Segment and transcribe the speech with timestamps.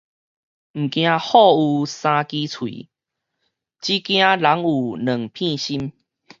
[0.03, 0.07] 毋驚虎
[1.81, 2.89] 有三支喙，
[3.81, 5.93] 只驚人有兩片心